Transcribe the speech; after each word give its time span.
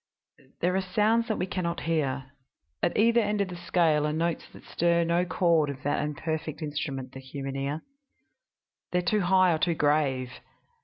"There 0.61 0.75
are 0.75 0.81
sounds 0.81 1.27
that 1.27 1.37
we 1.37 1.45
can 1.45 1.63
not 1.63 1.81
hear. 1.81 2.31
At 2.81 2.97
either 2.97 3.21
end 3.21 3.39
of 3.39 3.49
the 3.49 3.55
scale 3.55 4.07
are 4.07 4.11
notes 4.11 4.45
that 4.51 4.63
stir 4.63 5.03
no 5.03 5.25
chord 5.25 5.69
of 5.69 5.83
that 5.83 6.01
imperfect 6.03 6.63
instrument, 6.63 7.11
the 7.11 7.19
human 7.19 7.55
ear. 7.55 7.83
They 8.91 8.97
are 8.97 9.01
too 9.03 9.21
high 9.21 9.53
or 9.53 9.59
too 9.59 9.75
grave. 9.75 10.31